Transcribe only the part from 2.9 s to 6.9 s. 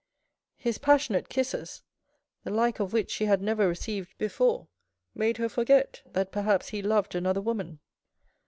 which she had never received before, made her forget that perhaps he